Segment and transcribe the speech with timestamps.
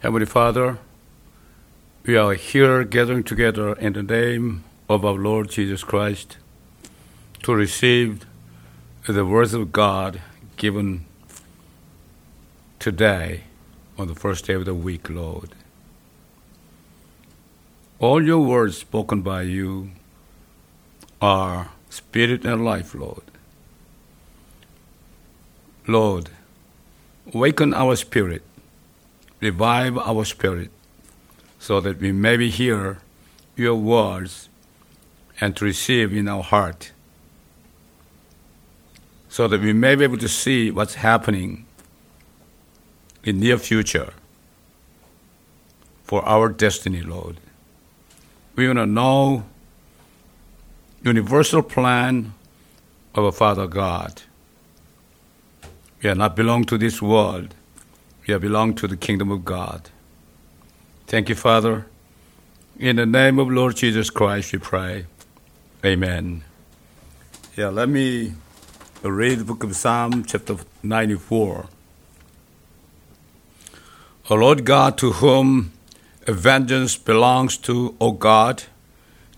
[0.00, 0.78] Heavenly Father,
[2.06, 6.38] we are here gathering together in the name of our Lord Jesus Christ
[7.42, 8.24] to receive
[9.06, 10.22] the words of God
[10.56, 11.04] given
[12.78, 13.42] today
[13.98, 15.50] on the first day of the week, Lord.
[17.98, 19.90] All your words spoken by you
[21.20, 23.24] are spirit and life, Lord.
[25.86, 26.30] Lord,
[27.34, 28.42] awaken our spirit,
[29.40, 30.70] revive our spirit,
[31.58, 32.98] so that we may hear
[33.56, 34.48] your words
[35.40, 36.92] and to receive in our heart,
[39.28, 41.64] so that we may be able to see what's happening
[43.24, 44.12] in near future
[46.04, 47.36] for our destiny, Lord.
[48.56, 49.44] We want to know
[51.02, 52.34] universal plan
[53.14, 54.22] of a Father God.
[56.02, 57.54] We are not belong to this world.
[58.32, 59.90] Are belong to the kingdom of God.
[61.08, 61.86] Thank you, Father.
[62.78, 65.06] In the name of Lord Jesus Christ, we pray.
[65.84, 66.44] Amen.
[67.56, 68.34] Yeah, let me
[69.02, 71.66] read the book of Psalm, chapter 94.
[74.28, 75.72] O Lord God, to whom
[76.26, 78.62] vengeance belongs to, O God,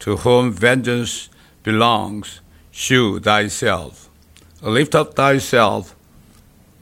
[0.00, 1.30] to whom vengeance
[1.62, 2.40] belongs,
[2.70, 4.10] shew thyself.
[4.60, 5.96] Lift up thyself,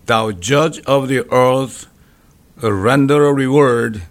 [0.07, 1.87] thou judge of the earth,
[2.63, 4.03] render a reward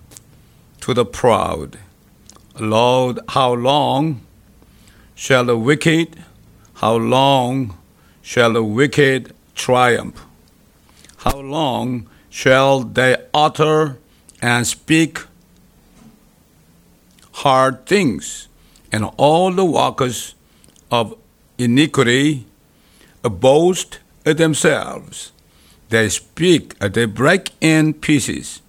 [0.82, 1.78] to the proud.
[2.60, 4.22] Lord, how long
[5.16, 6.24] shall the wicked,
[6.76, 7.78] how long
[8.22, 10.26] shall the wicked triumph?
[11.18, 13.98] How long shall they utter
[14.42, 15.20] and speak
[17.44, 18.48] hard things,
[18.92, 20.36] and all the workers
[20.92, 21.16] of
[21.58, 22.46] iniquity
[23.24, 25.32] boast themselves.
[25.90, 28.62] They speak, uh, they break in pieces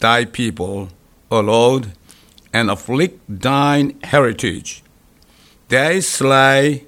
[0.00, 0.90] thy people,
[1.30, 1.92] O Lord,
[2.52, 4.82] and afflict thine heritage.
[5.68, 6.84] They slay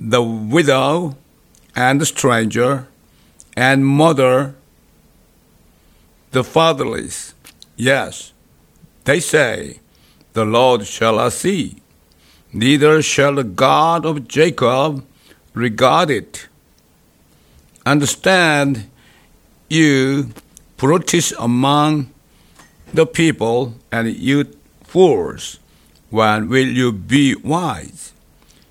[0.00, 1.16] the widow
[1.76, 2.88] and the stranger,
[3.56, 4.54] and murder
[6.30, 7.34] the fatherless.
[7.76, 8.32] Yes,
[9.04, 9.80] they say,
[10.32, 11.82] The Lord shall I see,
[12.52, 15.04] neither shall the God of Jacob
[15.54, 16.48] regard it.
[17.90, 18.88] Understand,
[19.68, 20.32] you
[20.76, 22.08] brutish among
[22.94, 24.46] the people, and you
[24.84, 25.58] fools,
[26.08, 28.12] when will you be wise?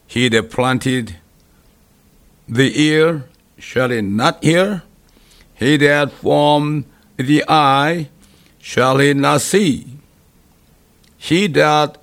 [0.08, 1.18] He that planted
[2.48, 3.26] the ear,
[3.58, 4.84] shall he not hear?
[5.54, 6.86] He that formed
[7.18, 8.08] the eye,
[8.60, 9.86] shall he not see?
[11.18, 11.98] He that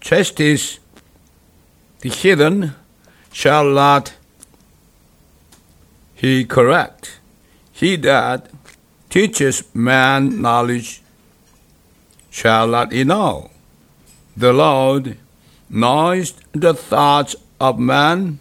[0.00, 0.80] chastises
[2.00, 2.74] the heathen,
[3.30, 4.14] shall not
[6.20, 7.18] he correct?
[7.72, 8.50] He that
[9.08, 11.00] teaches man knowledge,
[12.28, 13.50] shall not he know?
[14.36, 15.16] The Lord
[15.70, 18.38] knows the thoughts of man,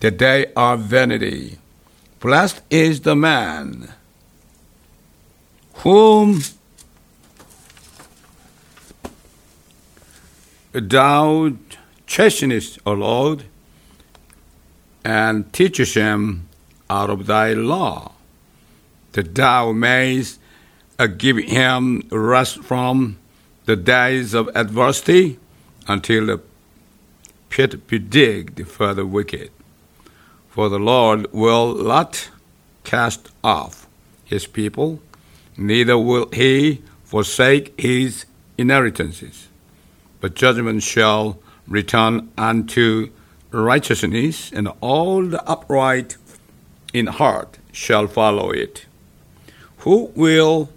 [0.00, 1.58] that they are vanity.
[2.18, 3.92] Blessed is the man
[5.84, 6.42] whom
[10.72, 11.52] thou
[12.08, 13.44] chastenest, O Lord,
[15.04, 16.45] and teaches him
[16.88, 18.12] out of thy law,
[19.12, 20.38] that thou mayest
[20.98, 23.18] uh, give him rest from
[23.64, 25.38] the days of adversity
[25.88, 26.40] until the
[27.50, 29.50] pit be digged for the wicked.
[30.48, 32.30] For the Lord will not
[32.84, 33.86] cast off
[34.24, 35.00] his people,
[35.56, 38.24] neither will he forsake his
[38.58, 39.48] inheritances.
[40.20, 41.38] But judgment shall
[41.68, 43.10] return unto
[43.50, 46.16] righteousness, and all the upright
[46.92, 48.86] in heart shall follow it.
[49.78, 50.70] Who will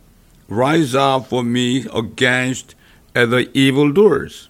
[0.48, 2.76] rise up for me against
[3.14, 4.50] the evildoers?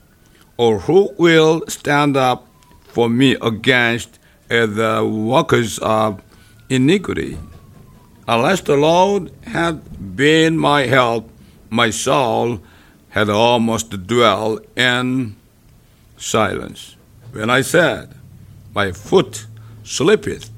[0.58, 2.48] Or who will stand up
[2.84, 4.20] for me against
[4.50, 6.22] the workers of
[6.70, 7.38] iniquity?
[8.28, 11.30] Unless the Lord had been my help,
[11.70, 12.62] my soul
[13.10, 15.36] had almost dwelt in
[16.18, 16.96] silence.
[17.32, 18.14] When I said,
[18.76, 19.48] My foot
[19.84, 20.50] slippeth,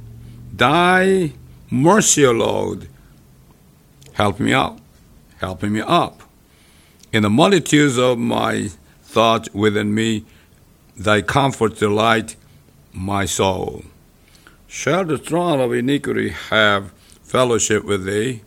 [0.51, 1.33] thy
[1.69, 2.87] mercy, O Lord,
[4.13, 4.79] help me out,
[5.39, 6.21] helping me up.
[7.13, 8.69] In the multitudes of my
[9.03, 10.25] thoughts within me,
[10.95, 12.35] thy comfort delight
[12.93, 13.83] my soul.
[14.67, 16.93] Shall the throne of iniquity have
[17.23, 18.41] fellowship with thee,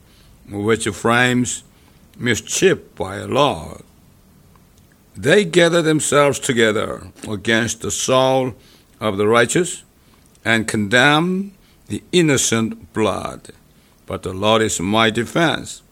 [0.49, 1.65] which frames
[2.19, 3.79] mischief by a law?
[5.17, 8.55] They gather themselves together against the soul
[9.01, 9.85] of the righteous
[10.45, 11.54] and condemn
[11.89, 13.51] the innocent blood.
[14.07, 15.83] But the Lord is my defense.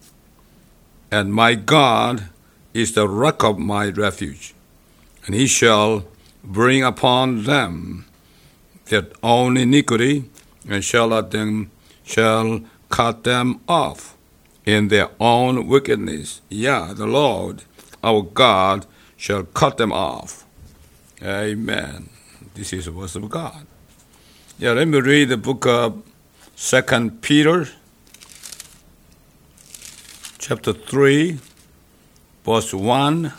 [1.10, 2.28] and my God
[2.74, 4.54] is the rock of my refuge,
[5.26, 6.04] and he shall
[6.42, 8.06] bring upon them
[8.86, 10.24] their own iniquity,
[10.68, 11.70] and shall let them
[12.04, 14.16] shall cut them off
[14.66, 16.40] in their own wickedness.
[16.48, 17.64] Yeah, the Lord
[18.02, 18.86] our God
[19.16, 20.46] shall cut them off.
[21.22, 22.08] Amen.
[22.54, 23.66] This is the words of God.
[24.58, 26.02] Yeah, let me read the book of
[26.54, 27.68] Second Peter,
[30.38, 31.38] chapter three,
[32.44, 33.32] verse one.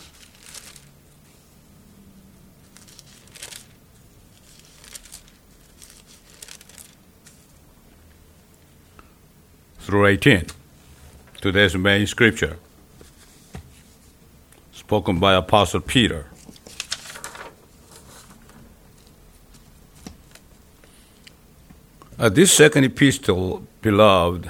[9.80, 10.48] Through 18.
[11.40, 12.58] Today's main scripture,
[14.74, 16.33] spoken by Apostle Peter.
[22.24, 24.50] Uh, this second epistle, beloved,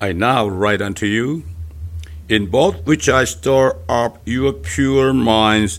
[0.00, 1.44] I now write unto you,
[2.28, 5.78] in both which I store up your pure minds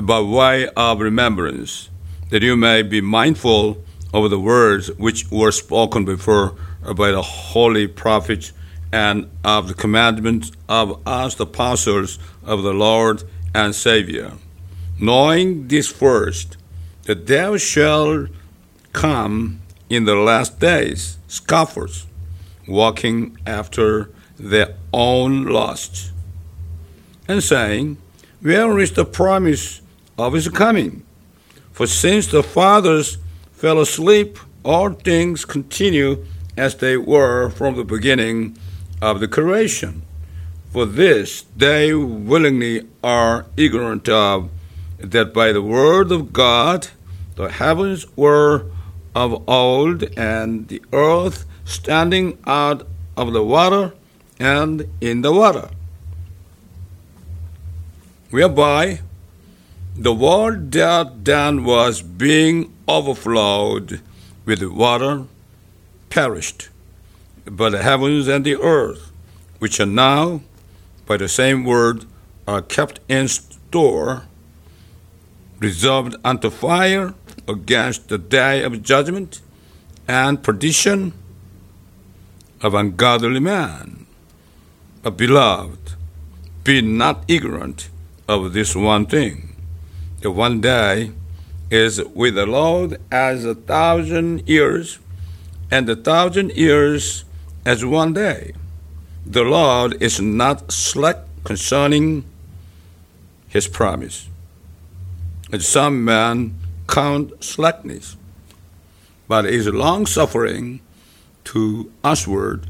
[0.00, 1.88] by way of remembrance,
[2.30, 3.82] that you may be mindful
[4.14, 6.54] of the words which were spoken before
[6.94, 8.52] by the holy prophets
[8.92, 14.34] and of the commandments of us, the apostles of the Lord and Savior
[14.98, 16.56] knowing this first,
[17.04, 18.26] that there shall
[18.92, 22.06] come in the last days scoffers,
[22.66, 26.12] walking after their own lusts,
[27.28, 27.96] and saying,
[28.40, 29.80] Where is the promise
[30.18, 31.04] of his coming?
[31.72, 33.18] For since the fathers
[33.52, 36.24] fell asleep, all things continue
[36.56, 38.56] as they were from the beginning
[39.02, 40.02] of the creation.
[40.72, 44.50] For this they willingly are ignorant of
[44.98, 46.88] that by the word of God
[47.36, 48.66] the heavens were
[49.14, 53.94] of old, and the earth standing out of the water
[54.38, 55.70] and in the water,
[58.30, 59.00] whereby
[59.96, 64.02] the world that then was being overflowed
[64.44, 65.24] with water
[66.10, 66.68] perished.
[67.46, 69.12] But the heavens and the earth,
[69.58, 70.42] which are now
[71.06, 72.04] by the same word,
[72.46, 74.24] are kept in store
[75.58, 77.14] reserved unto fire
[77.48, 79.40] against the day of judgment
[80.08, 81.12] and perdition
[82.60, 84.06] of ungodly man.
[85.02, 85.94] But beloved,
[86.64, 87.88] be not ignorant
[88.28, 89.54] of this one thing,
[90.20, 91.12] that one day
[91.70, 94.98] is with the Lord as a thousand years,
[95.70, 97.24] and a thousand years
[97.64, 98.52] as one day.
[99.24, 102.24] The Lord is not slack concerning
[103.48, 104.28] his promise
[105.52, 106.58] and some men
[106.88, 108.16] count slackness,
[109.28, 110.80] but is long suffering
[111.44, 112.68] to usward,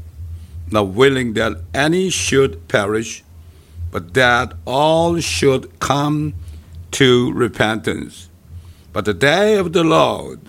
[0.71, 3.23] not willing that any should perish,
[3.91, 6.33] but that all should come
[6.91, 8.29] to repentance.
[8.93, 10.39] But the day of the Lord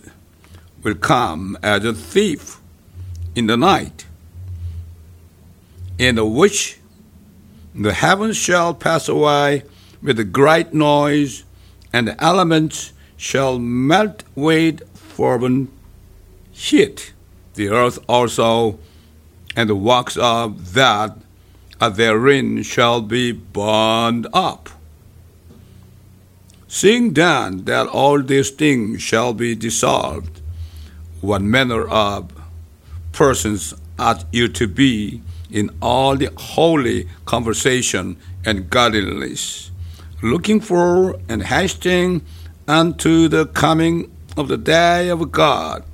[0.83, 2.59] will come as a thief
[3.35, 4.07] in the night,
[5.99, 6.79] in the which
[7.75, 9.63] the heavens shall pass away
[10.03, 11.45] with a great noise
[11.93, 15.71] and the elements shall melt with fervent
[16.51, 17.13] heat.
[17.55, 18.79] The earth also
[19.57, 21.17] and the works of that
[21.81, 24.69] are therein shall be burned up.
[26.69, 30.41] Seeing then that all these things shall be dissolved,
[31.21, 32.31] what manner of
[33.13, 39.71] persons ought you to be in all the holy conversation and godliness?
[40.23, 42.23] Looking for and hasting
[42.67, 45.85] unto the coming of the day of God,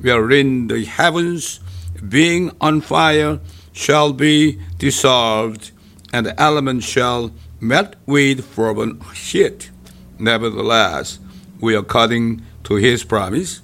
[0.00, 1.60] wherein the heavens,
[2.08, 3.40] being on fire,
[3.72, 5.70] shall be dissolved,
[6.12, 9.70] and the elements shall melt with fervent heat.
[10.18, 11.18] Nevertheless,
[11.60, 13.60] we, are according to his promise,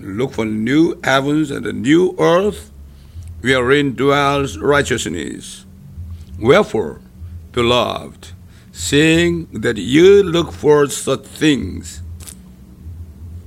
[0.00, 2.70] look for new heavens and a new earth,
[3.40, 5.64] wherein dwells righteousness.
[6.38, 7.00] Wherefore,
[7.52, 8.32] beloved,
[8.74, 12.02] seeing that you look for such things.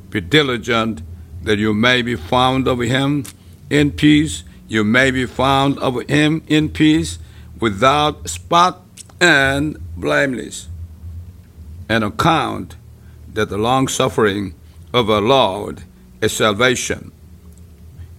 [0.09, 1.01] Be diligent
[1.43, 3.25] that you may be found of him
[3.69, 7.19] in peace, you may be found of him in peace,
[7.59, 8.81] without spot
[9.19, 10.69] and blameless.
[11.89, 12.77] And account
[13.33, 14.55] that the long suffering
[14.93, 15.83] of our Lord
[16.21, 17.11] is salvation,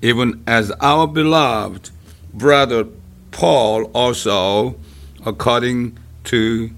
[0.02, 1.88] even as our beloved
[2.34, 2.86] brother
[3.30, 4.76] Paul also,
[5.24, 6.70] according to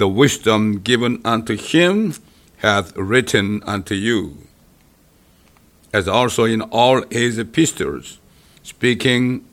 [0.00, 2.14] the wisdom given unto him
[2.56, 4.38] hath written unto you,
[5.92, 8.18] as also in all his epistles,
[8.62, 9.44] speaking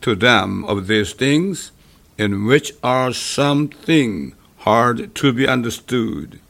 [0.00, 1.70] to them of these things,
[2.18, 6.40] in which are some things hard to be understood,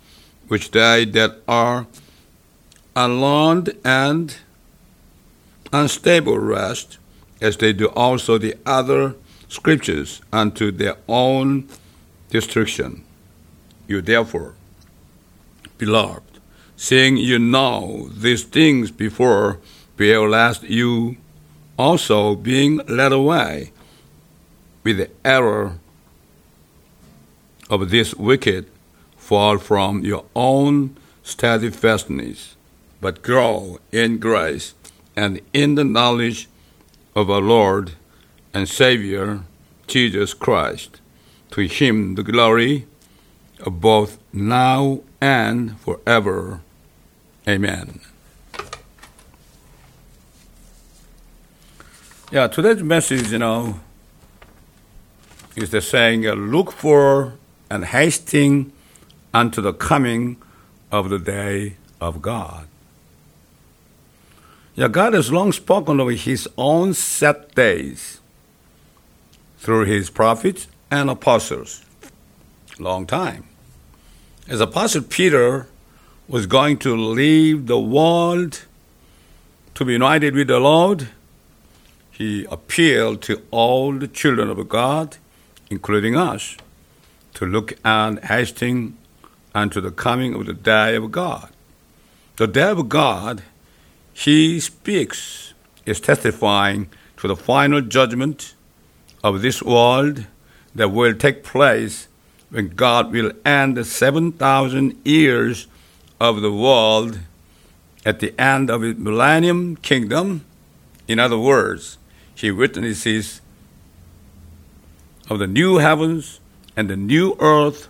[0.49, 1.87] which they that are
[2.97, 4.39] alarmed and
[5.71, 6.97] unstable rest,
[7.43, 9.15] as they do also the other
[9.49, 11.69] scriptures unto their own
[12.33, 13.05] destruction.
[13.87, 14.55] You therefore,
[15.77, 16.41] beloved,
[16.77, 19.59] seeing you know these things before,
[19.99, 21.19] bear lest you
[21.79, 23.73] also being led away
[24.83, 25.79] with the error
[27.69, 28.65] of this wicked
[29.17, 32.57] fall from your own steadfastness,
[33.03, 34.75] but grow in grace
[35.15, 36.49] and in the knowledge
[37.15, 37.93] of our Lord
[38.55, 39.43] and Savior
[39.87, 41.02] Jesus Christ.
[41.53, 42.87] To him the glory
[43.61, 46.63] of both now and forever.
[47.47, 48.01] Amen.
[52.31, 53.81] Yeah, today's message, you know,
[55.55, 57.35] is the saying, uh, look for
[57.69, 58.73] and hasting
[59.35, 60.39] unto the coming
[60.91, 62.67] of the day of God.
[64.75, 68.21] Yeah, God has long spoken of his own set days
[69.59, 71.83] through his prophets and apostles.
[72.79, 73.45] Long time.
[74.47, 75.67] As Apostle Peter
[76.29, 78.67] was going to leave the world
[79.75, 81.09] to be united with the Lord,
[82.11, 85.17] he appealed to all the children of God,
[85.71, 86.59] including us,
[87.35, 88.99] to look and hasting
[89.55, 91.49] unto the coming of the day of God.
[92.37, 93.43] The day of God,
[94.13, 95.55] he speaks,
[95.87, 98.55] is testifying to the final judgment
[99.25, 100.27] of this world
[100.75, 102.09] that will take place
[102.51, 105.67] when God will end the 7,000 years
[106.21, 107.21] of the world
[108.05, 110.45] at the end of his millennium kingdom.
[111.09, 111.99] In other words,
[112.35, 113.41] he witnesses
[115.31, 116.41] of the new heavens
[116.77, 117.89] and the new earth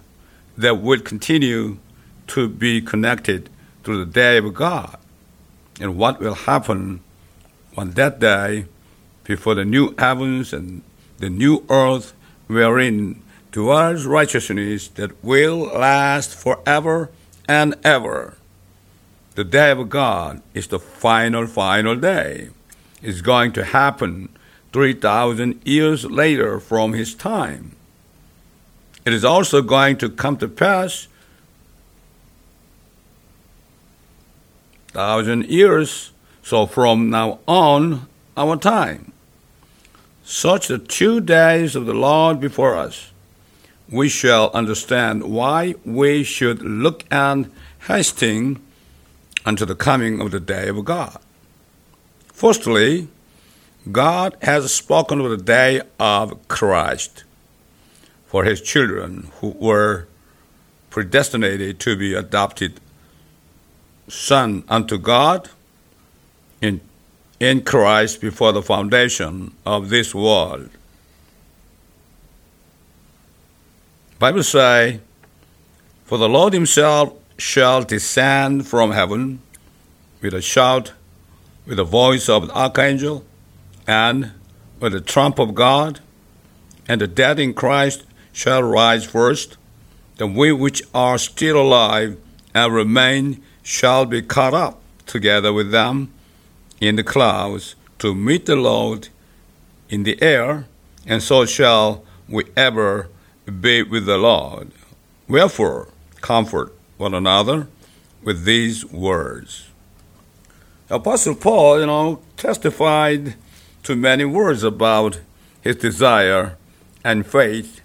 [0.57, 1.79] that will continue
[2.29, 3.49] to be connected
[3.85, 4.97] to the day of God
[5.81, 7.01] and what will happen
[7.77, 8.67] on that day
[9.25, 10.83] before the new heavens and
[11.19, 12.12] the new earth
[12.47, 17.11] wherein dwells righteousness that will last forever
[17.49, 18.37] and ever.
[19.35, 22.51] The day of God is the final, final day
[23.03, 24.29] is going to happen
[24.73, 27.77] 3,000 years later from his time.
[29.05, 31.09] It is also going to come to pass
[34.93, 38.07] thousand years, so from now on,
[38.37, 39.12] our time.
[40.33, 43.12] Such the two days of the Lord before us,
[43.91, 48.59] we shall understand why we should look and hasten
[49.45, 51.19] unto the coming of the day of God.
[52.33, 53.09] Firstly,
[53.93, 57.25] God has spoken of the day of Christ
[58.25, 60.09] for his children who were
[60.89, 62.81] predestinated to be adopted
[64.09, 65.51] son unto God
[66.62, 66.81] in,
[67.43, 70.71] in Christ before the foundation of this world.
[74.21, 75.01] Bible say,
[76.05, 79.41] For the Lord himself shall descend from heaven
[80.21, 80.93] with a shout
[81.67, 83.25] with the voice of the archangel
[83.89, 84.31] and
[84.79, 85.99] with the trump of God,
[86.87, 89.57] and the dead in Christ shall rise first.
[90.19, 92.21] Then we which are still alive
[92.55, 96.13] and remain shall be caught up together with them
[96.89, 99.09] in the clouds to meet the Lord
[99.89, 100.67] in the air,
[101.07, 103.09] and so shall we ever
[103.61, 104.73] be with the Lord.
[105.29, 105.89] Wherefore,
[106.21, 107.69] comfort one another
[108.25, 109.69] with these words.
[110.91, 113.37] Apostle Paul, you know, testified
[113.85, 115.21] to many words about
[115.61, 116.57] his desire
[117.05, 117.81] and faith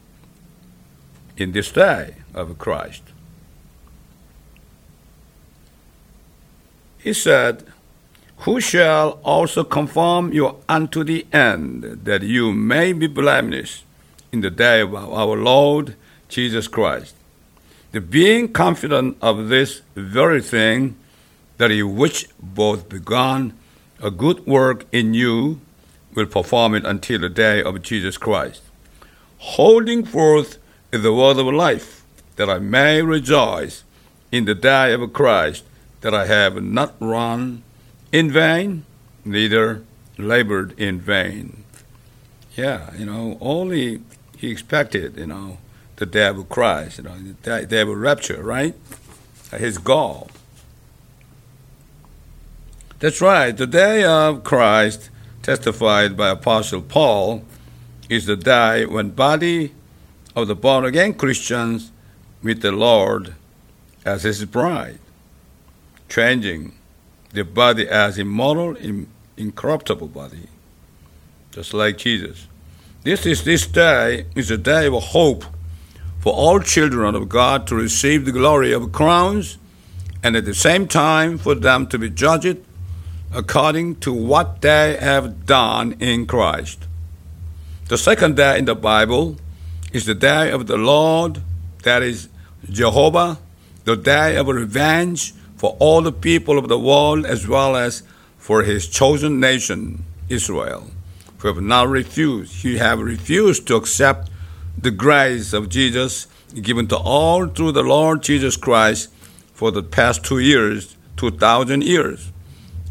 [1.37, 3.03] in this day of Christ.
[6.97, 7.71] He said,
[8.39, 13.83] Who shall also confirm you unto the end, that you may be blameless
[14.31, 15.95] in the day of our Lord
[16.29, 17.15] Jesus Christ.
[17.91, 20.95] The being confident of this very thing,
[21.57, 23.53] that he which both begun
[24.01, 25.59] a good work in you
[26.13, 28.61] will perform it until the day of Jesus Christ.
[29.39, 30.57] Holding forth
[30.91, 32.03] is the word of life,
[32.35, 33.83] that I may rejoice
[34.31, 35.63] in the day of Christ,
[36.01, 37.63] that I have not run
[38.11, 38.85] in vain,
[39.25, 39.83] neither
[40.17, 41.63] labored in vain.
[42.55, 44.01] Yeah, you know, only
[44.37, 45.57] he expected, you know,
[45.97, 48.75] the day of Christ, you know, the day of rapture, right?
[49.51, 50.29] His goal.
[52.99, 53.55] That's right.
[53.55, 55.09] The day of Christ
[55.43, 57.43] testified by Apostle Paul,
[58.09, 59.71] is the day when body
[60.35, 61.91] of the born again Christians
[62.43, 63.33] meet the Lord
[64.05, 64.99] as his bride,
[66.09, 66.76] changing
[67.37, 68.75] their body as immortal,
[69.37, 70.47] incorruptible body,
[71.51, 72.47] just like Jesus.
[73.03, 75.45] This is this day is a day of hope
[76.19, 79.59] for all children of God to receive the glory of crowns,
[80.23, 82.57] and at the same time for them to be judged
[83.31, 86.87] according to what they have done in Christ.
[87.87, 89.37] The second day in the Bible
[89.93, 91.43] is the day of the Lord,
[91.83, 92.29] that is
[92.67, 93.37] Jehovah,
[93.83, 98.03] the day of revenge for all the people of the world as well as
[98.37, 100.91] for his chosen nation, Israel,
[101.39, 104.29] who have now refused, who have refused to accept
[104.77, 106.27] the grace of Jesus
[106.61, 109.11] given to all through the Lord Jesus Christ
[109.53, 112.31] for the past two years, 2,000 years.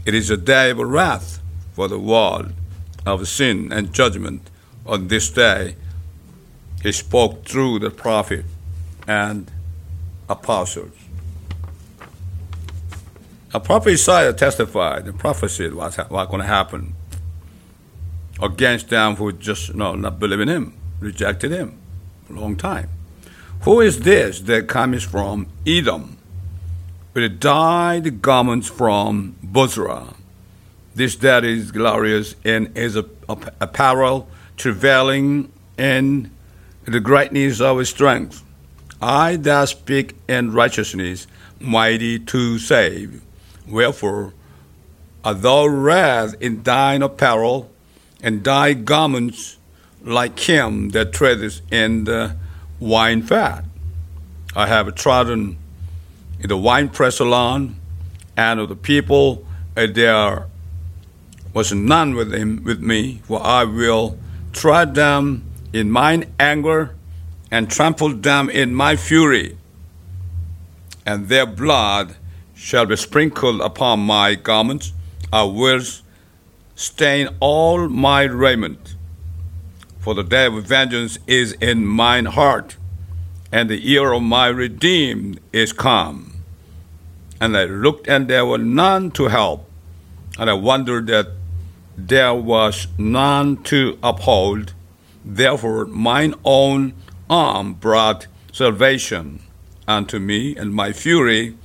[0.04, 1.40] It is a day of wrath
[1.72, 2.52] for the world
[3.06, 4.50] of sin and judgment
[4.84, 5.76] on this day.
[6.82, 8.44] He spoke through the prophet
[9.06, 9.50] and
[10.28, 11.05] apostles.
[13.56, 16.94] A prophet Isaiah testified and prophesied what's, what's going to happen
[18.38, 21.78] against them who just no, not believe in him, rejected him
[22.26, 22.90] for a long time.
[23.62, 26.18] Who is this that comes from Edom?
[27.14, 30.12] with dyed garments from Bozrah.
[30.94, 36.30] This that is glorious in his apparel, travailing in
[36.84, 38.42] the greatness of his strength.
[39.00, 41.26] I that speak in righteousness,
[41.58, 43.22] mighty to save.
[43.68, 44.32] Wherefore,
[45.24, 47.70] art thou red in thine apparel,
[48.22, 49.58] and thy garments
[50.02, 52.36] like him that treadeth in the
[52.78, 53.64] wine fat.
[54.54, 55.58] I have trodden
[56.40, 57.76] in the wine press salon,
[58.36, 59.44] and of the people,
[59.76, 60.46] uh, there
[61.52, 64.18] was none with him with me, for I will
[64.52, 66.94] tread them in mine anger
[67.50, 69.56] and trample them in my fury,
[71.04, 72.16] and their blood
[72.56, 74.92] shall be sprinkled upon my garments.
[75.32, 75.82] I will
[76.74, 78.96] stain all my raiment.
[80.00, 82.76] For the day of vengeance is in mine heart,
[83.52, 86.32] and the year of my redeemed is come.
[87.40, 89.68] And I looked, and there were none to help,
[90.38, 91.28] and I wondered that
[91.96, 94.72] there was none to uphold.
[95.24, 96.94] Therefore, mine own
[97.28, 99.40] arm brought salvation
[99.86, 101.56] unto me, and my fury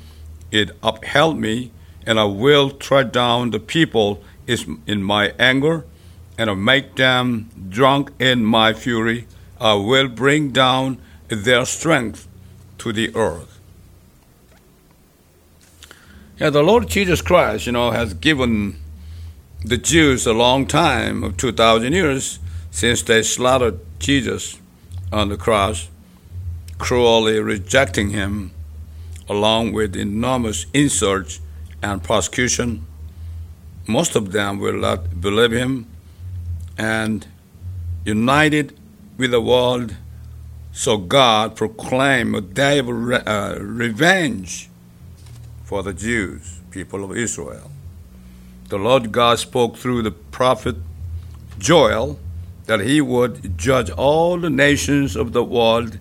[0.52, 1.72] it upheld me,
[2.06, 5.86] and I will tread down the people in my anger,
[6.38, 9.28] and I make them drunk in my fury.
[9.60, 12.28] I will bring down their strength
[12.80, 13.60] to the earth.
[16.38, 18.78] Yeah, the Lord Jesus Christ, you know, has given
[19.64, 22.40] the Jews a long time of 2,000 years
[22.72, 24.60] since they slaughtered Jesus
[25.12, 25.90] on the cross,
[26.80, 28.52] cruelly rejecting him,
[29.32, 31.40] along with enormous insults
[31.82, 32.86] and persecution.
[33.88, 35.88] Most of them will not believe him,
[36.78, 37.26] and
[38.04, 38.78] united
[39.18, 39.96] with the world,
[40.74, 44.70] so God proclaimed a day of re- uh, revenge
[45.64, 47.72] for the Jews, people of Israel.
[48.68, 50.76] The Lord God spoke through the prophet
[51.58, 52.20] Joel
[52.66, 56.00] that he would judge all the nations of the world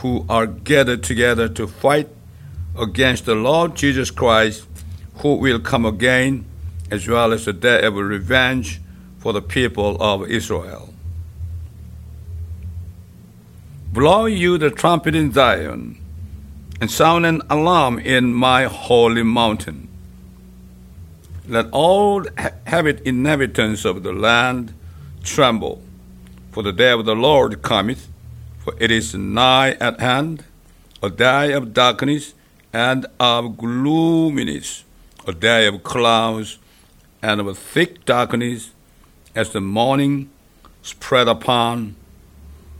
[0.00, 2.08] who are gathered together to fight
[2.78, 4.66] against the Lord Jesus Christ,
[5.16, 6.44] who will come again,
[6.90, 8.80] as well as the day of revenge
[9.18, 10.92] for the people of Israel.
[13.92, 15.98] Blow you the trumpet in Zion,
[16.80, 19.88] and sound an alarm in my holy mountain.
[21.48, 22.24] Let all
[22.66, 24.74] habit inhabitants of the land
[25.22, 25.82] tremble
[26.50, 28.08] for the day of the Lord cometh,
[28.58, 30.44] for it is nigh at hand,
[31.02, 32.34] a day of darkness
[32.76, 34.84] and of gloominess,
[35.26, 36.58] a day of clouds
[37.22, 38.70] and of thick darkness,
[39.34, 40.28] as the morning
[40.82, 41.96] spread upon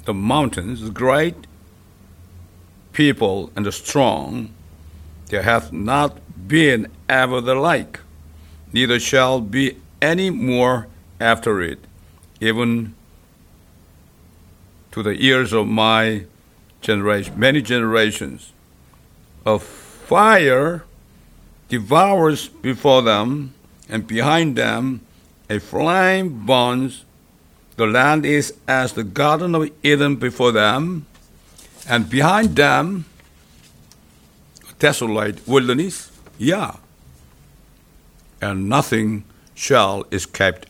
[0.04, 1.46] the mountains, the great
[2.92, 4.50] people and the strong,
[5.30, 8.00] there hath not been ever the like,
[8.74, 11.78] neither shall be any more after it,
[12.38, 12.94] even
[14.92, 16.26] to the ears of my
[16.82, 18.52] generation, many generations.
[19.46, 19.58] A
[20.06, 20.84] fire
[21.68, 23.52] devours before them,
[23.88, 25.00] and behind them
[25.50, 27.04] a flame burns.
[27.76, 31.06] The land is as the Garden of Eden before them,
[31.88, 33.04] and behind them
[34.68, 36.76] a desolate wilderness, yeah,
[38.40, 40.66] and nothing shall escape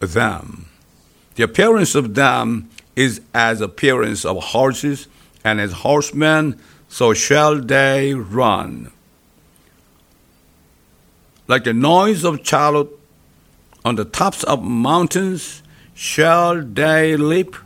[0.00, 0.66] them.
[1.36, 5.08] The appearance of them is as appearance of horses,
[5.44, 8.90] and as horsemen, so shall they run.
[11.48, 12.88] Like the noise of chariot
[13.84, 15.62] on the tops of mountains
[15.94, 17.56] shall they leap,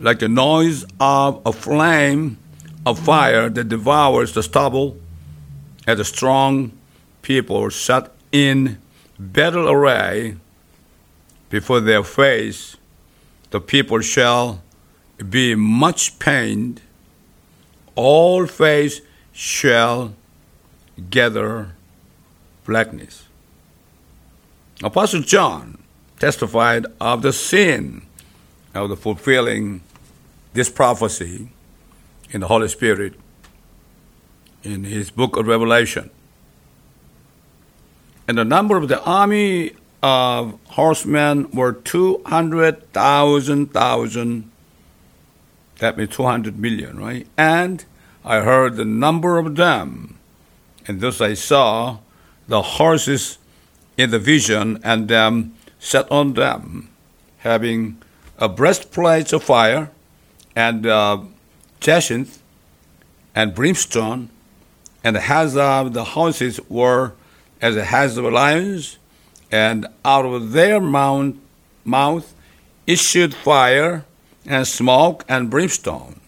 [0.00, 2.38] like the noise of a flame
[2.84, 4.96] of fire that devours the stubble,
[5.86, 6.72] as the strong
[7.22, 8.78] people set in
[9.18, 10.36] battle array
[11.50, 12.76] before their face,
[13.50, 14.62] the people shall
[15.28, 16.80] be much pained.
[17.94, 19.00] All face
[19.32, 20.14] shall
[21.10, 21.74] gather
[22.64, 23.26] blackness.
[24.82, 25.78] Apostle John
[26.18, 28.02] testified of the sin
[28.74, 29.82] of the fulfilling
[30.52, 31.48] this prophecy
[32.30, 33.14] in the Holy Spirit
[34.62, 36.10] in his book of Revelation.
[38.28, 44.51] And the number of the army of horsemen were 200,000, thousand.
[45.82, 47.26] That means 200 million, right?
[47.36, 47.84] And
[48.24, 50.16] I heard the number of them.
[50.86, 51.98] And thus I saw
[52.46, 53.38] the horses
[53.96, 56.88] in the vision and them set on them,
[57.38, 58.00] having
[58.38, 59.90] a breastplate of fire
[60.54, 61.18] and uh,
[63.34, 64.30] and brimstone,
[65.02, 67.14] and the heads of the horses were
[67.60, 68.98] as the heads of lions,
[69.50, 71.34] and out of their mouth,
[71.84, 72.32] mouth
[72.86, 74.04] issued fire
[74.46, 76.20] and smoke and brimstone.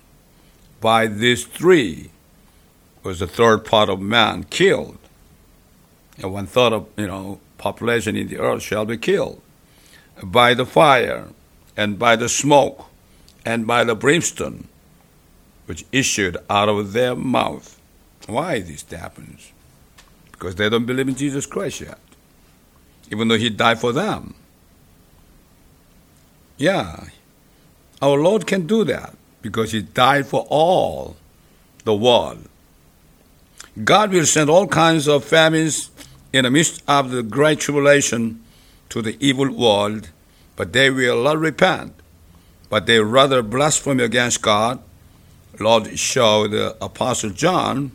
[0.81, 2.11] By these three
[3.03, 4.99] was the third part of man killed.
[6.19, 9.41] And one third of you know population in the earth shall be killed
[10.23, 11.29] by the fire
[11.77, 12.87] and by the smoke
[13.45, 14.69] and by the brimstone
[15.67, 17.81] which issued out of their mouth.
[18.27, 19.53] Why this happens?
[20.31, 21.99] Because they don't believe in Jesus Christ yet
[23.11, 24.35] even though he died for them.
[26.57, 27.09] Yeah,
[28.05, 31.17] our Lord can do that because he died for all
[31.85, 32.47] the world.
[33.83, 35.91] God will send all kinds of famines
[36.31, 38.45] in the midst of the great tribulation
[38.91, 40.11] to the evil world,
[40.55, 41.95] but they will not repent,
[42.69, 44.81] but they rather blaspheme against God.
[45.59, 47.93] Lord showed the Apostle John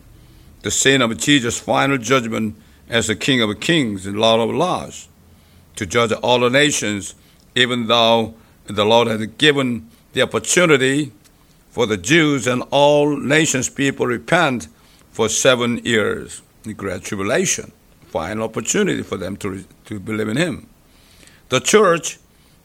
[0.63, 2.55] the scene of Jesus' final judgment
[2.89, 5.07] as the King of kings and Lord of lords,
[5.75, 7.13] to judge all the nations,
[7.55, 8.33] even though
[8.65, 11.11] the Lord had given the opportunity
[11.71, 14.67] for the Jews and all nations people repent
[15.11, 16.41] for seven years.
[16.63, 17.71] The Great Tribulation,
[18.07, 20.67] final opportunity for them to, to believe in Him.
[21.49, 22.19] The church,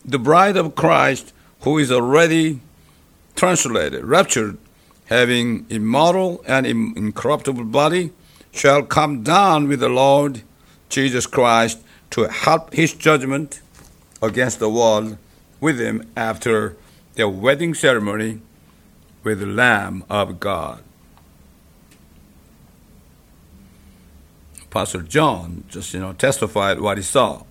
[0.04, 2.60] the bride of Christ, who is already
[3.36, 4.58] translated, raptured,
[5.06, 8.10] having immortal and incorruptible body,
[8.52, 10.42] shall come down with the Lord
[10.88, 13.60] Jesus Christ to help his judgment
[14.22, 15.18] against the world
[15.60, 16.76] with him after
[17.14, 18.40] their wedding ceremony
[19.22, 20.82] with the Lamb of God.
[24.64, 27.44] Apostle John just you know testified what he saw.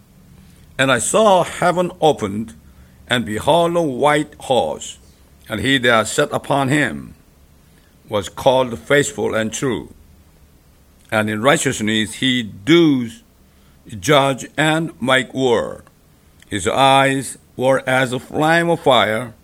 [0.78, 2.56] And I saw heaven opened,
[3.08, 4.98] and behold a white horse,
[5.48, 7.16] and he that sat upon him
[8.10, 9.94] was called faithful and true
[11.14, 13.22] and in righteousness he does
[14.00, 15.84] judge and make war.
[16.50, 19.36] His eyes were as a flame of fire,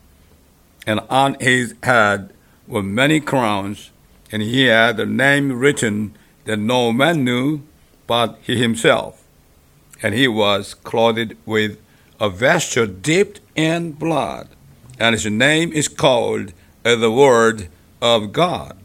[0.89, 2.33] and on his head
[2.67, 3.91] were many crowns,
[4.31, 7.61] and he had a name written that no man knew
[8.07, 9.23] but he himself.
[10.01, 11.77] And he was clothed with
[12.19, 14.47] a vesture dipped in blood,
[14.99, 17.69] and his name is called uh, the Word
[18.01, 18.75] of God.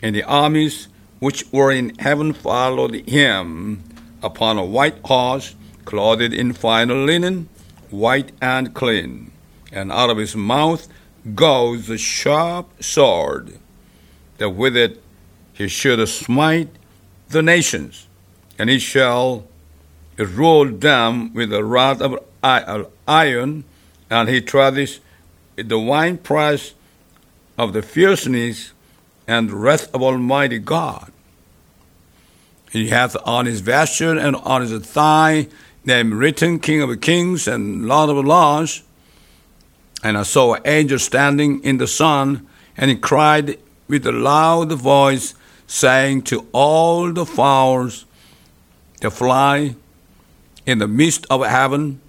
[0.00, 3.84] And the armies which were in heaven followed him
[4.22, 7.50] upon a white horse, clothed in fine linen,
[7.90, 9.32] white and clean.
[9.70, 10.88] And out of his mouth
[11.34, 13.58] goes a sharp sword,
[14.38, 15.02] that with it
[15.52, 16.68] he should smite
[17.28, 18.06] the nations,
[18.58, 19.44] and he shall
[20.18, 22.18] rule them with a rod of
[23.06, 23.64] iron,
[24.08, 25.00] and he treadeth
[25.56, 26.74] the winepress
[27.58, 28.72] of the fierceness
[29.26, 31.10] and wrath of Almighty God.
[32.70, 35.48] He hath on his vesture and on his thigh
[35.84, 38.82] name written King of Kings and Lord of Lords.
[40.06, 44.70] And I saw an angel standing in the sun, and he cried with a loud
[44.70, 45.34] voice,
[45.66, 48.04] saying to all the fowls
[49.00, 49.74] that fly
[50.64, 52.00] in the midst of heaven,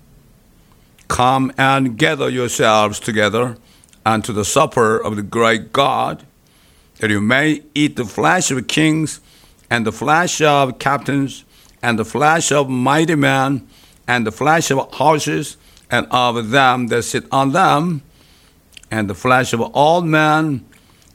[1.07, 3.57] Come and gather yourselves together
[4.05, 6.23] unto the supper of the great God
[6.99, 9.21] that you may eat the flesh of kings,
[9.71, 11.45] and the flesh of captains,
[11.81, 13.67] and the flesh of mighty men,
[14.07, 15.57] and the flesh of houses,
[15.89, 18.02] and of them that sit on them,
[18.91, 20.65] and the flesh of all men,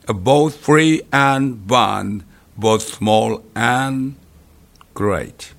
[0.07, 2.23] both free and bond,
[2.57, 4.15] both small and
[4.93, 5.53] great.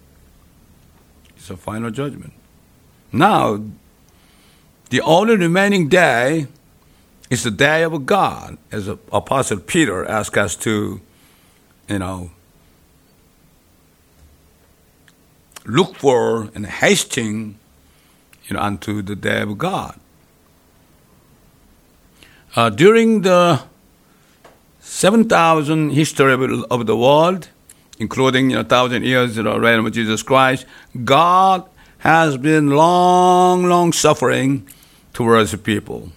[1.36, 2.32] It's a final judgment.
[3.12, 3.64] Now,
[4.90, 6.46] the only remaining day
[7.30, 11.00] is the day of God, as Apostle Peter asked us to,
[11.88, 12.30] you know,
[15.66, 17.58] look for and hasting
[18.46, 19.98] you know, unto the day of God.
[22.56, 23.62] Uh, during the
[24.80, 26.32] 7,000 history
[26.70, 27.48] of, the world,
[27.98, 30.66] including you know, 1,000 years of the reign of Jesus Christ,
[31.04, 34.68] God has been long, long suffering
[35.12, 36.12] towards the people.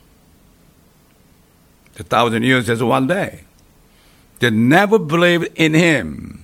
[1.98, 3.46] A thousand years is one day.
[4.40, 6.44] They never believed in Him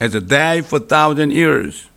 [0.00, 1.88] as a day for a thousand years.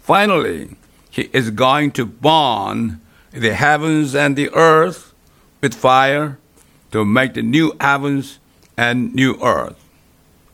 [0.00, 0.70] Finally,
[1.12, 3.00] He is going to burn
[3.32, 5.12] the heavens and the earth
[5.60, 6.38] with fire
[6.90, 8.38] to make the new heavens
[8.78, 9.78] and new earth.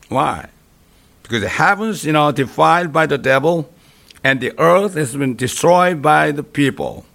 [0.09, 0.49] Why?
[1.23, 3.71] Because the heavens, you know, defiled by the devil,
[4.21, 7.05] and the earth has been destroyed by the people.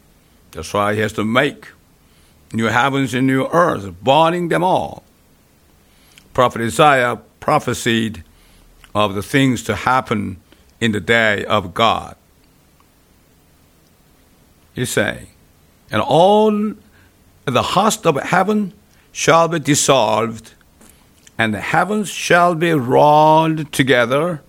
[0.52, 1.68] That's why he has to make
[2.54, 5.04] new heavens and new earth, burning them all.
[6.32, 8.24] Prophet Isaiah prophesied
[8.94, 10.40] of the things to happen
[10.80, 12.16] in the day of God.
[14.74, 15.28] He's saying,
[15.90, 16.50] and all
[17.44, 18.72] the host of heaven
[19.12, 20.54] shall be dissolved,
[21.38, 24.42] and the heavens shall be rolled together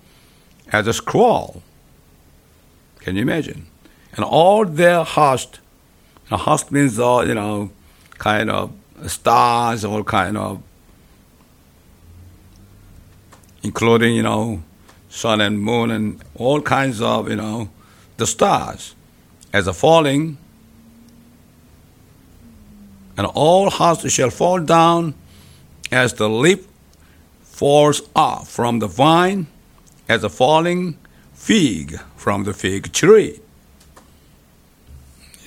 [0.72, 1.62] as a scroll.
[3.00, 3.68] Can you imagine?
[4.14, 5.60] And all their host,
[6.30, 7.70] the host means all, you know,
[8.18, 8.72] kind of
[9.06, 10.64] stars, all kind of
[13.62, 14.64] including, you know,
[15.10, 17.70] sun and moon and all kinds of, you know,
[18.18, 18.95] the stars
[19.56, 20.38] as a falling,
[23.16, 25.14] and all houses shall fall down
[25.94, 26.68] as the leaf
[27.42, 29.48] falls off from the vine,
[30.10, 30.98] as a falling
[31.34, 33.40] fig from the fig tree.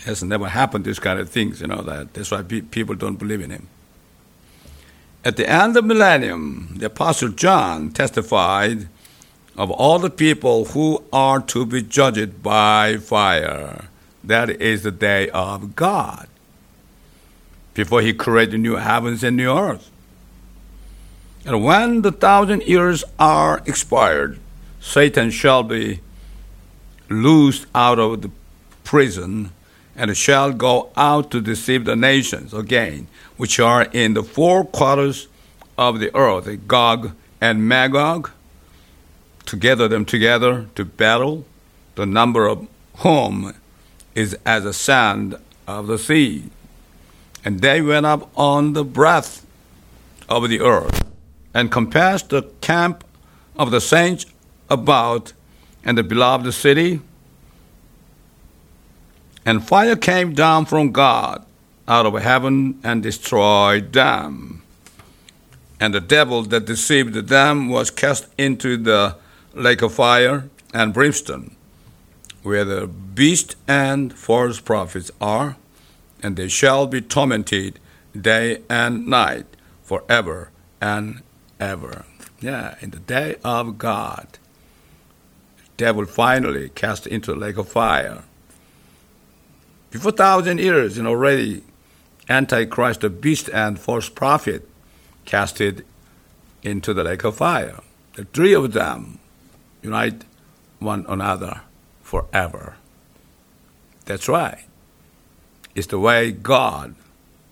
[0.06, 3.42] Has never happened, these kind of things, you know, that that's why people don't believe
[3.42, 3.68] in him.
[5.22, 8.88] At the end of the millennium, the Apostle John testified
[9.54, 13.90] of all the people who are to be judged by fire.
[14.28, 16.28] That is the day of God.
[17.72, 19.90] Before he created new heavens and new earth.
[21.46, 24.38] And when the thousand years are expired,
[24.80, 26.00] Satan shall be
[27.08, 28.30] loosed out of the
[28.84, 29.50] prison
[29.96, 35.26] and shall go out to deceive the nations again which are in the four quarters
[35.78, 38.30] of the earth, Gog and Magog,
[39.46, 41.46] to gather them together to battle,
[41.94, 43.54] the number of whom
[44.18, 46.50] is as the sand of the sea.
[47.44, 49.46] And they went up on the breadth
[50.28, 51.04] of the earth,
[51.54, 53.04] and compassed the camp
[53.56, 54.26] of the saints
[54.68, 55.32] about
[55.84, 57.00] and the beloved city.
[59.46, 61.46] And fire came down from God
[61.86, 64.62] out of heaven and destroyed them.
[65.80, 69.16] And the devil that deceived them was cast into the
[69.54, 71.56] lake of fire and brimstone,
[72.42, 75.56] where the beast and false prophets are,
[76.22, 77.78] and they shall be tormented
[78.18, 79.46] day and night
[79.82, 81.22] forever and
[81.60, 82.04] ever.
[82.40, 84.38] Yeah, in the day of God,
[85.76, 88.24] devil finally cast into the lake of fire.
[89.90, 91.62] Before thousand years, and already
[92.28, 94.68] Antichrist, the beast, and false prophet
[95.24, 95.84] casted
[96.62, 97.80] into the lake of fire.
[98.14, 99.18] The three of them
[99.82, 100.24] unite
[100.78, 101.62] one another
[102.08, 102.74] forever.
[104.06, 104.64] That's right.
[105.74, 106.94] It's the way God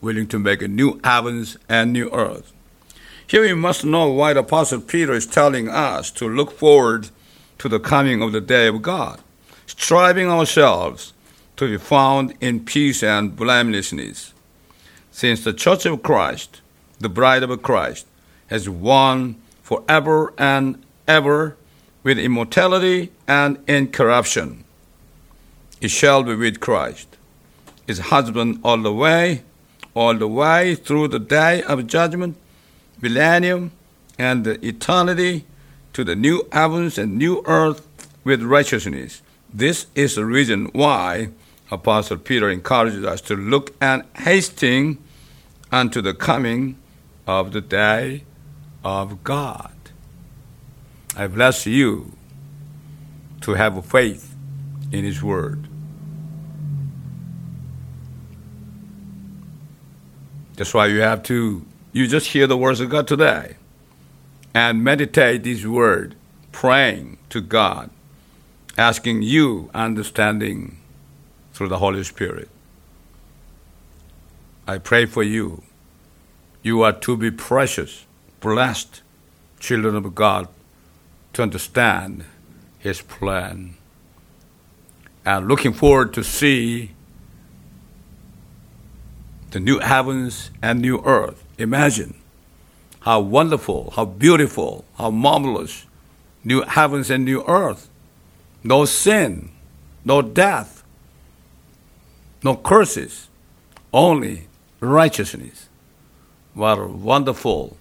[0.00, 2.54] willing to make a new heavens and new earth.
[3.26, 7.10] Here we must know why the Apostle Peter is telling us to look forward
[7.58, 9.20] to the coming of the day of God,
[9.66, 11.12] striving ourselves
[11.58, 14.32] to be found in peace and blamelessness
[15.10, 16.62] since the Church of Christ,
[16.98, 18.06] the bride of Christ,
[18.46, 21.58] has won forever and ever
[22.06, 24.62] with immortality and incorruption.
[25.80, 27.16] It shall be with Christ,
[27.84, 29.42] his husband all the way,
[29.92, 32.36] all the way through the day of judgment,
[33.00, 33.72] millennium,
[34.20, 35.46] and the eternity
[35.94, 37.84] to the new heavens and new earth
[38.22, 39.20] with righteousness.
[39.52, 41.30] This is the reason why
[41.72, 44.98] Apostle Peter encourages us to look and hasten
[45.72, 46.76] unto the coming
[47.26, 48.22] of the day
[48.84, 49.75] of God.
[51.18, 52.12] I bless you
[53.40, 54.36] to have faith
[54.92, 55.66] in His Word.
[60.56, 63.56] That's why you have to, you just hear the words of God today
[64.54, 66.16] and meditate this word,
[66.52, 67.90] praying to God,
[68.76, 70.78] asking you understanding
[71.52, 72.48] through the Holy Spirit.
[74.66, 75.62] I pray for you.
[76.62, 78.04] You are to be precious,
[78.40, 79.02] blessed
[79.58, 80.48] children of God
[81.36, 82.24] to understand
[82.78, 83.74] His plan.
[85.24, 86.92] And looking forward to see
[89.50, 91.44] the new heavens and new earth.
[91.58, 92.14] Imagine
[93.00, 95.84] how wonderful, how beautiful, how marvelous
[96.42, 97.90] new heavens and new earth.
[98.64, 99.50] No sin,
[100.04, 100.82] no death,
[102.42, 103.28] no curses,
[103.92, 104.48] only
[104.80, 105.68] righteousness.
[106.54, 107.76] What wonderful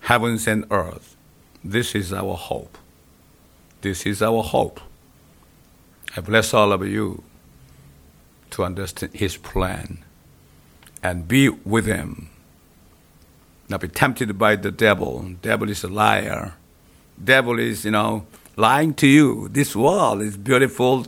[0.00, 1.16] heavens and earth.
[1.64, 2.76] This is our hope.
[3.82, 4.80] This is our hope.
[6.16, 7.22] I bless all of you
[8.50, 10.04] to understand His plan
[11.02, 12.30] and be with Him.
[13.68, 15.34] Not be tempted by the devil.
[15.40, 16.54] Devil is a liar.
[17.22, 19.48] Devil is, you know, lying to you.
[19.48, 21.06] This world is beautiful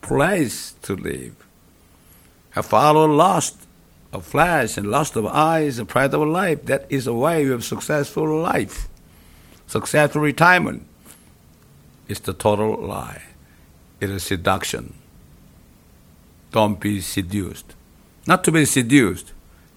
[0.00, 1.36] place to live.
[2.50, 3.66] Have followed lust
[4.12, 6.64] of flesh and lust of eyes and pride of life.
[6.66, 8.88] That is a way of successful life.
[9.72, 10.84] Successful retirement
[12.06, 13.22] is the total lie.
[14.02, 14.92] It is seduction.
[16.50, 17.74] Don't be seduced.
[18.26, 19.32] Not to be seduced,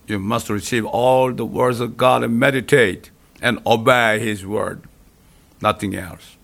[0.06, 3.10] you must receive all the words of God and meditate
[3.42, 4.84] and obey His word.
[5.62, 6.36] Nothing else.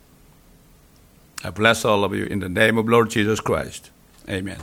[1.43, 3.89] I bless all of you in the name of Lord Jesus Christ.
[4.29, 4.61] Amen.